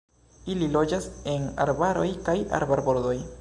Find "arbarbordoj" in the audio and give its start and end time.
2.61-3.15